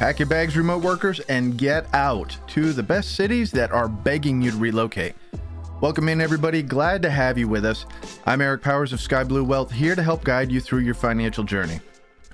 [0.00, 4.40] Pack your bags, remote workers, and get out to the best cities that are begging
[4.40, 5.14] you to relocate.
[5.82, 6.62] Welcome in, everybody.
[6.62, 7.84] Glad to have you with us.
[8.24, 11.44] I'm Eric Powers of Sky Blue Wealth, here to help guide you through your financial
[11.44, 11.80] journey.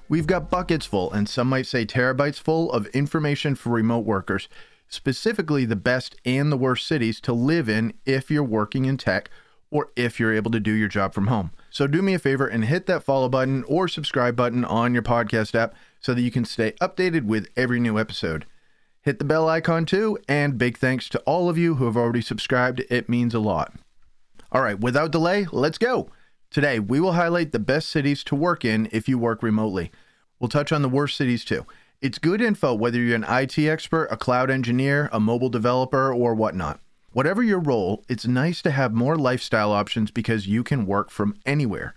[0.08, 4.48] We've got buckets full, and some might say terabytes full, of information for remote workers,
[4.86, 9.28] specifically the best and the worst cities to live in if you're working in tech
[9.72, 11.50] or if you're able to do your job from home.
[11.70, 15.02] So do me a favor and hit that follow button or subscribe button on your
[15.02, 15.74] podcast app
[16.06, 18.46] so that you can stay updated with every new episode.
[19.02, 22.20] Hit the bell icon too, and big thanks to all of you who have already
[22.22, 22.84] subscribed.
[22.88, 23.74] It means a lot.
[24.52, 26.08] All right, without delay, let's go.
[26.48, 29.90] Today, we will highlight the best cities to work in if you work remotely.
[30.38, 31.66] We'll touch on the worst cities too.
[32.00, 36.36] It's good info whether you're an IT expert, a cloud engineer, a mobile developer, or
[36.36, 36.78] whatnot.
[37.10, 41.34] Whatever your role, it's nice to have more lifestyle options because you can work from
[41.44, 41.94] anywhere.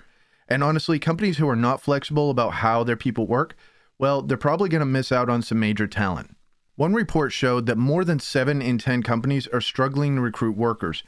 [0.48, 3.56] And honestly, companies who are not flexible about how their people work,
[4.00, 6.36] well, they're probably going to miss out on some major talent.
[6.76, 11.04] One report showed that more than 7 in 10 companies are struggling to recruit workers,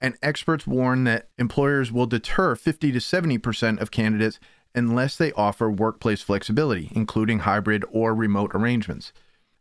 [0.00, 4.38] and experts warn that employers will deter 50 to 70% of candidates
[4.74, 9.12] unless they offer workplace flexibility, including hybrid or remote arrangements.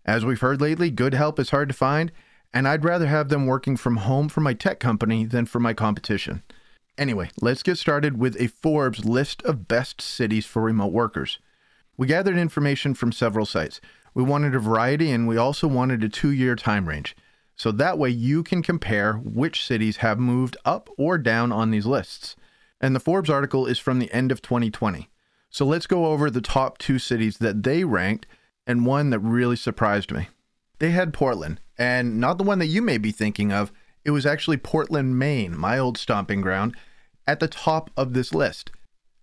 [0.05, 2.11] As we've heard lately, good help is hard to find,
[2.53, 5.73] and I'd rather have them working from home for my tech company than for my
[5.73, 6.43] competition.
[6.97, 11.39] Anyway, let's get started with a Forbes list of best cities for remote workers.
[11.97, 13.79] We gathered information from several sites.
[14.13, 17.15] We wanted a variety and we also wanted a two year time range.
[17.55, 21.85] So that way you can compare which cities have moved up or down on these
[21.85, 22.35] lists.
[22.81, 25.09] And the Forbes article is from the end of 2020.
[25.49, 28.27] So let's go over the top two cities that they ranked
[28.67, 30.27] and one that really surprised me.
[30.79, 33.71] They had Portland, and not the one that you may be thinking of.
[34.03, 36.75] It was actually Portland, Maine, my old stomping ground,
[37.25, 38.71] at the top of this list.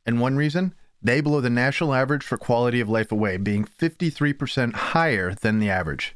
[0.06, 0.75] And one reason?
[1.03, 5.69] They blow the national average for quality of life away, being 53% higher than the
[5.69, 6.14] average.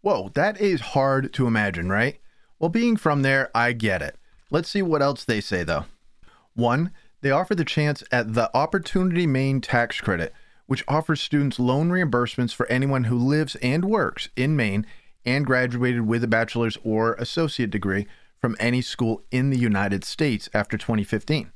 [0.00, 2.18] Whoa, that is hard to imagine, right?
[2.58, 4.16] Well, being from there, I get it.
[4.50, 5.84] Let's see what else they say, though.
[6.54, 10.32] One, they offer the chance at the Opportunity Maine Tax Credit,
[10.66, 14.86] which offers students loan reimbursements for anyone who lives and works in Maine
[15.24, 18.06] and graduated with a bachelor's or associate degree
[18.40, 21.52] from any school in the United States after 2015.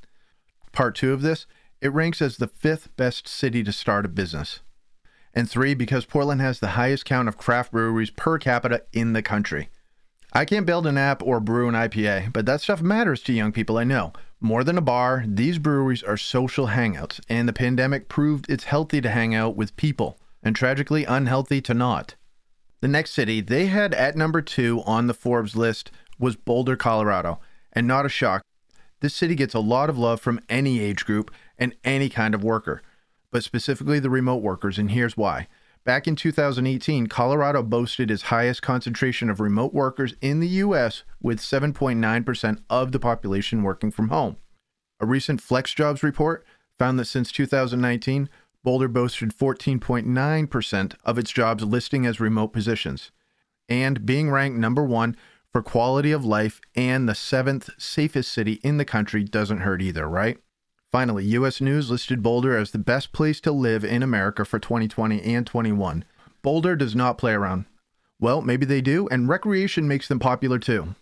[0.73, 1.47] Part two of this,
[1.83, 4.61] it ranks as the fifth best city to start a business.
[5.35, 9.23] And three, because Portland has the highest count of craft breweries per capita in the
[9.23, 9.69] country.
[10.33, 13.51] I can't build an app or brew an IPA, but that stuff matters to young
[13.51, 14.13] people I know.
[14.41, 19.01] More than a bar, these breweries are social hangouts, and the pandemic proved it's healthy
[19.01, 22.15] to hang out with people, and tragically unhealthy to not.
[22.81, 27.41] The next city they had at number two on the Forbes list was Boulder, Colorado,
[27.73, 28.43] and not a shock.
[29.01, 31.33] This city gets a lot of love from any age group
[31.63, 32.83] and any kind of worker,
[33.31, 35.47] but specifically the remote workers, and here's why.
[35.85, 41.39] Back in 2018, Colorado boasted its highest concentration of remote workers in the U.S., with
[41.39, 44.39] 7.9% of the population working from home.
[44.99, 46.45] A recent FlexJobs report
[46.81, 48.29] found that since 2019,
[48.65, 53.13] Boulder boasted 14.9% of its jobs listing as remote positions,
[53.69, 55.17] and being ranked number one
[55.53, 60.09] for quality of life and the seventh safest city in the country doesn't hurt either,
[60.09, 60.39] right?
[60.93, 65.23] Finally, US News listed Boulder as the best place to live in America for 2020
[65.23, 66.05] and 21.
[66.43, 67.65] Boulder does not play around.
[68.21, 70.95] Well, maybe they do, and recreation makes them popular too.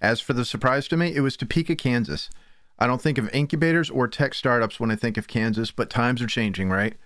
[0.00, 2.30] As for the surprise to me, it was Topeka, Kansas.
[2.78, 6.22] I don't think of incubators or tech startups when I think of Kansas, but times
[6.22, 6.96] are changing, right?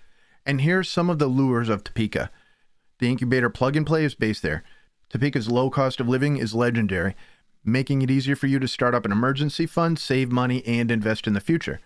[0.46, 2.30] And here's some of the lures of Topeka.
[3.00, 4.62] The incubator plug and play is based there.
[5.08, 7.16] Topeka's low cost of living is legendary,
[7.64, 11.26] making it easier for you to start up an emergency fund, save money, and invest
[11.26, 11.80] in the future.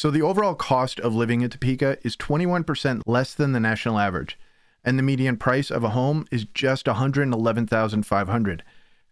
[0.00, 4.38] So the overall cost of living in Topeka is 21% less than the national average,
[4.82, 8.64] and the median price of a home is just 111,500.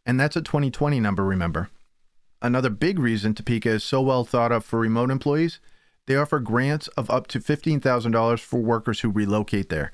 [0.06, 1.68] And that's a 2020 number, remember.
[2.40, 5.60] Another big reason Topeka is so well thought of for remote employees,
[6.06, 9.92] they offer grants of up to $15,000 for workers who relocate there.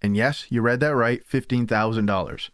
[0.00, 2.48] And yes, you read that right, $15,000.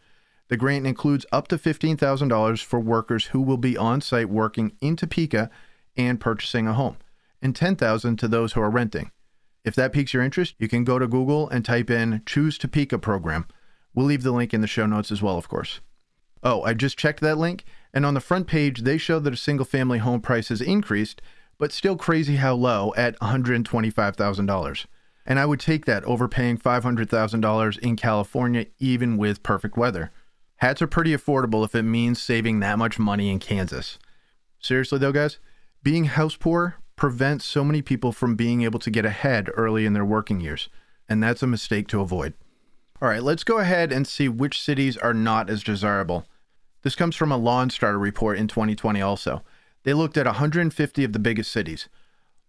[0.49, 4.97] The grant includes up to $15,000 for workers who will be on site working in
[4.97, 5.49] Topeka
[5.95, 6.97] and purchasing a home
[7.41, 9.11] and 10,000 to those who are renting.
[9.63, 12.99] If that piques your interest, you can go to Google and type in Choose Topeka
[12.99, 13.45] program.
[13.93, 15.81] We'll leave the link in the show notes as well, of course.
[16.41, 19.37] Oh, I just checked that link, and on the front page, they show that a
[19.37, 21.21] single family home price has increased,
[21.57, 24.85] but still crazy how low at $125,000.
[25.25, 30.11] And I would take that over paying $500,000 in California, even with perfect weather.
[30.57, 33.99] Hats are pretty affordable if it means saving that much money in Kansas.
[34.59, 35.39] Seriously, though, guys,
[35.83, 39.93] being house poor prevents so many people from being able to get ahead early in
[39.93, 40.67] their working years,
[41.07, 42.33] and that's a mistake to avoid.
[43.01, 46.25] All right, let's go ahead and see which cities are not as desirable.
[46.81, 49.43] This comes from a LawnStarter report in 2020 also.
[49.83, 51.87] They looked at 150 of the biggest cities.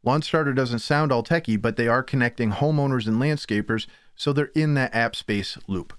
[0.05, 3.87] LawnStarter doesn't sound all techy, but they are connecting homeowners and landscapers,
[4.17, 5.97] so they're in that app space loop.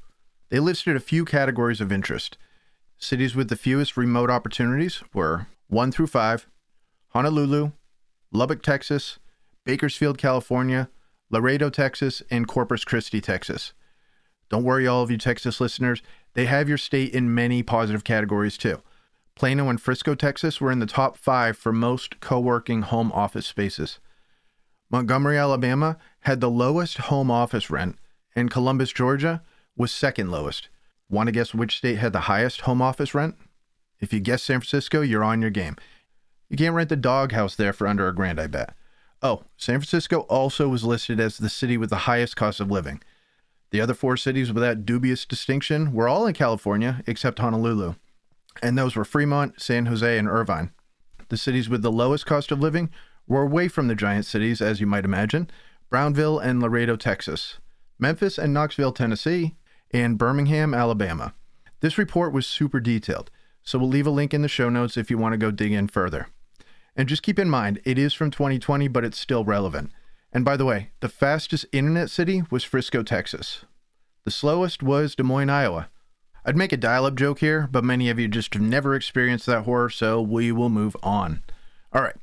[0.49, 2.37] They listed a few categories of interest.
[2.97, 6.49] Cities with the fewest remote opportunities were 1 through 5,
[7.13, 7.71] Honolulu,
[8.31, 9.19] Lubbock, Texas,
[9.65, 10.89] Bakersfield, California,
[11.29, 13.73] Laredo, Texas, and Corpus Christi, Texas.
[14.49, 16.01] Don't worry, all of you Texas listeners,
[16.33, 18.81] they have your state in many positive categories too.
[19.35, 23.47] Plano and Frisco, Texas were in the top five for most co working home office
[23.47, 23.99] spaces.
[24.89, 27.97] Montgomery, Alabama had the lowest home office rent,
[28.35, 29.41] and Columbus, Georgia
[29.75, 30.69] was second lowest.
[31.09, 33.35] Want to guess which state had the highest home office rent?
[33.99, 35.77] If you guess San Francisco, you're on your game.
[36.51, 38.75] You can't rent a doghouse there for under a grand, I bet.
[39.23, 43.01] Oh, San Francisco also was listed as the city with the highest cost of living.
[43.69, 47.93] The other four cities with that dubious distinction were all in California except Honolulu,
[48.61, 50.73] and those were Fremont, San Jose, and Irvine.
[51.29, 52.89] The cities with the lowest cost of living
[53.29, 55.49] were away from the giant cities, as you might imagine
[55.89, 57.59] Brownsville and Laredo, Texas,
[57.97, 59.55] Memphis and Knoxville, Tennessee,
[59.91, 61.33] and Birmingham, Alabama.
[61.79, 63.31] This report was super detailed,
[63.63, 65.71] so we'll leave a link in the show notes if you want to go dig
[65.71, 66.27] in further.
[66.95, 69.91] And just keep in mind, it is from 2020, but it's still relevant.
[70.33, 73.65] And by the way, the fastest internet city was Frisco, Texas.
[74.23, 75.89] The slowest was Des Moines, Iowa.
[76.45, 79.45] I'd make a dial up joke here, but many of you just have never experienced
[79.45, 81.43] that horror, so we will move on.
[81.93, 82.15] All right,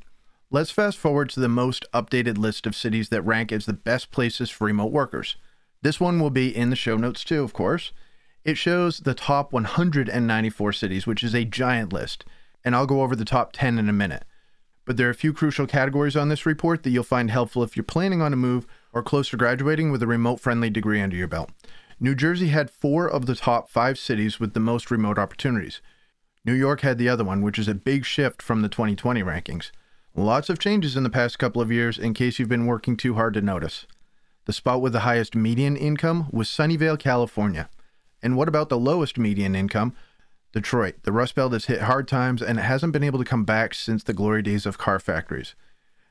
[0.50, 4.11] let's fast forward to the most updated list of cities that rank as the best
[4.11, 5.37] places for remote workers.
[5.82, 7.93] This one will be in the show notes too, of course.
[8.44, 12.25] It shows the top 194 cities, which is a giant list,
[12.64, 14.25] and I'll go over the top 10 in a minute
[14.88, 17.76] but there are a few crucial categories on this report that you'll find helpful if
[17.76, 21.14] you're planning on a move or close to graduating with a remote friendly degree under
[21.14, 21.50] your belt.
[22.00, 25.82] New Jersey had four of the top five cities with the most remote opportunities.
[26.43, 29.73] New York had the other one, which is a big shift from the 2020 rankings.
[30.14, 33.12] Lots of changes in the past couple of years in case you've been working too
[33.12, 33.87] hard to notice.
[34.46, 37.69] The spot with the highest median income was Sunnyvale, California.
[38.23, 39.94] And what about the lowest median income,
[40.53, 40.97] Detroit.
[41.03, 43.75] The Rust Belt has hit hard times and it hasn't been able to come back
[43.75, 45.55] since the glory days of car factories.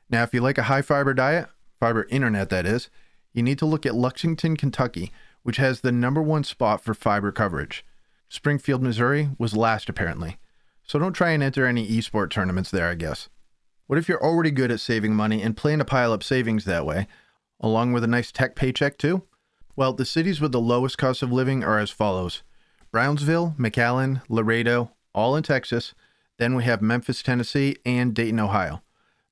[0.08, 1.48] Now, if you like a high fiber diet,
[1.78, 2.88] fiber internet that is,
[3.32, 5.12] you need to look at Lexington, Kentucky,
[5.42, 7.84] which has the number one spot for fiber coverage.
[8.28, 10.38] Springfield, Missouri was last apparently.
[10.82, 13.28] So don't try and enter any esport tournaments there, I guess.
[13.86, 16.86] What if you're already good at saving money and plan to pile up savings that
[16.86, 17.06] way,
[17.60, 19.24] along with a nice tech paycheck too?
[19.76, 22.42] Well, the cities with the lowest cost of living are as follows
[22.90, 25.94] Brownsville, McAllen, Laredo, all in Texas.
[26.38, 28.82] Then we have Memphis, Tennessee, and Dayton, Ohio.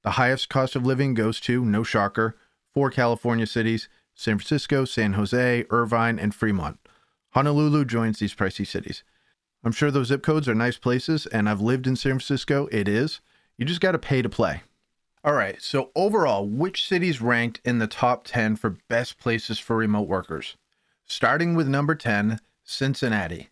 [0.02, 2.36] The highest cost of living goes to, no shocker,
[2.72, 6.78] four California cities San Francisco, San Jose, Irvine, and Fremont.
[7.30, 9.04] Honolulu joins these pricey cities.
[9.62, 12.66] I'm sure those zip codes are nice places, and I've lived in San Francisco.
[12.72, 13.20] It is.
[13.58, 14.62] You just got to pay to play.
[15.22, 19.76] All right, so overall, which cities ranked in the top 10 for best places for
[19.76, 20.56] remote workers?
[21.04, 23.48] Starting with number 10, Cincinnati,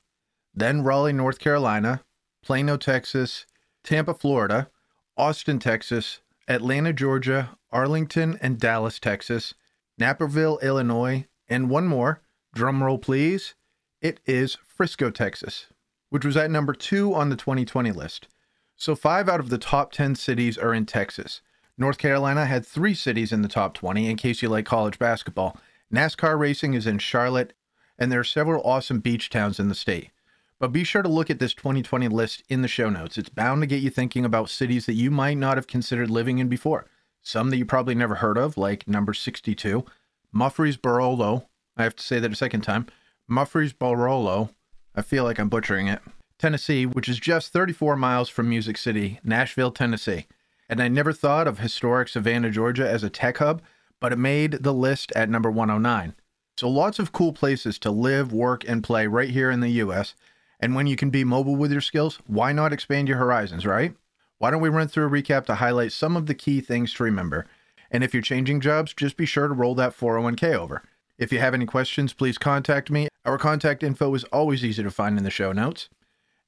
[0.52, 2.02] then Raleigh, North Carolina,
[2.43, 3.46] Plano, Texas,
[3.82, 4.69] Tampa, Florida,
[5.16, 9.55] Austin, Texas, Atlanta, Georgia, Arlington, and Dallas, Texas,
[9.99, 12.20] Naperville, Illinois, and one more,
[12.55, 13.55] drumroll please,
[14.00, 15.69] it is Frisco, Texas,
[16.10, 18.29] which was at number two on the 2020 list.
[18.77, 21.41] So five out of the top 10 cities are in Texas.
[21.79, 25.56] North Carolina had three cities in the top 20 in case you like college basketball.
[25.93, 27.53] NASCAR racing is in Charlotte,
[27.98, 30.10] and there are several awesome beach towns in the state.
[30.58, 33.19] But be sure to look at this 2020 list in the show notes.
[33.19, 36.39] It's bound to get you thinking about cities that you might not have considered living
[36.39, 36.86] in before.
[37.22, 39.84] Some that you probably never heard of, like number 62,
[40.32, 41.46] Murfreesboro.
[41.77, 42.86] I have to say that a second time.
[43.29, 44.51] Murfreesboro.
[44.94, 46.01] I feel like I'm butchering it.
[46.39, 50.27] Tennessee, which is just 34 miles from Music City, Nashville, Tennessee.
[50.69, 53.63] And I never thought of historic Savannah, Georgia as a tech hub,
[54.01, 56.15] but it made the list at number 109.
[56.56, 60.15] So lots of cool places to live, work, and play right here in the US.
[60.61, 63.94] And when you can be mobile with your skills, why not expand your horizons, right?
[64.39, 67.03] Why don't we run through a recap to highlight some of the key things to
[67.03, 67.46] remember?
[67.91, 70.82] And if you're changing jobs, just be sure to roll that 401k over.
[71.19, 73.08] If you have any questions, please contact me.
[73.25, 75.89] Our contact info is always easy to find in the show notes.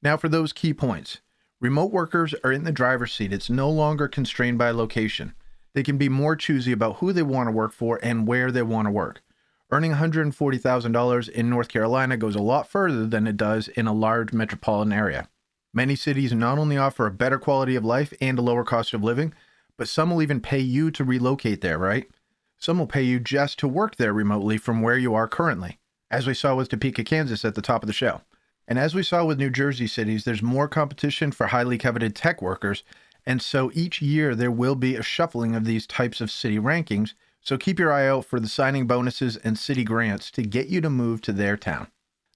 [0.02, 1.20] Now, for those key points
[1.60, 3.32] remote workers are in the driver's seat.
[3.32, 5.34] It's no longer constrained by location.
[5.74, 8.62] They can be more choosy about who they want to work for and where they
[8.62, 9.22] want to work.
[9.70, 14.32] Earning $140,000 in North Carolina goes a lot further than it does in a large
[14.32, 15.28] metropolitan area.
[15.74, 19.02] Many cities not only offer a better quality of life and a lower cost of
[19.02, 19.34] living,
[19.76, 22.08] but some will even pay you to relocate there, right?
[22.56, 25.78] Some will pay you just to work there remotely from where you are currently.
[26.10, 28.20] as we saw with Topeka, Kansas at the top of the show.
[28.68, 32.42] And as we saw with New Jersey cities, there's more competition for highly coveted tech
[32.42, 32.82] workers.
[33.24, 37.14] And so each year there will be a shuffling of these types of city rankings.
[37.46, 40.80] So keep your eye out for the signing bonuses and city grants to get you
[40.80, 41.86] to move to their town.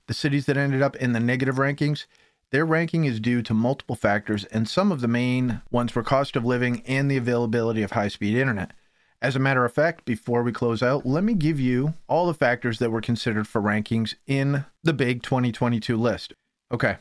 [0.07, 2.07] The cities that ended up in the negative rankings,
[2.53, 6.37] their ranking is due to multiple factors, and some of the main ones were cost
[6.37, 8.73] of living and the availability of high speed internet.
[9.21, 12.33] As a matter of fact, before we close out, let me give you all the
[12.33, 16.35] factors that were considered for rankings in the big 2022 list.
[16.71, 16.99] Okay.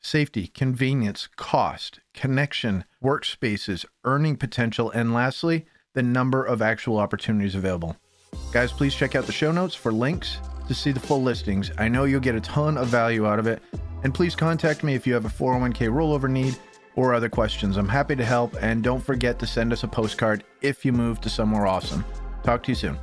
[0.00, 7.96] Safety, convenience, cost, connection, workspaces, earning potential, and lastly, the number of actual opportunities available.
[8.52, 11.70] Guys, please check out the show notes for links to see the full listings.
[11.78, 13.62] I know you'll get a ton of value out of it.
[14.04, 16.56] And please contact me if you have a 401k rollover need
[16.96, 17.76] or other questions.
[17.76, 18.56] I'm happy to help.
[18.60, 22.04] And don't forget to send us a postcard if you move to somewhere awesome.
[22.42, 22.98] Talk to you soon.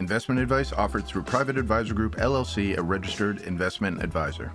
[0.00, 4.52] Investment advice offered through Private Advisor Group LLC, a registered investment advisor.